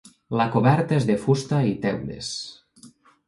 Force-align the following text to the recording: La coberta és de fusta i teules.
La 0.39 0.45
coberta 0.55 0.97
és 1.01 1.05
de 1.09 1.17
fusta 1.27 1.59
i 1.73 1.75
teules. 1.83 2.31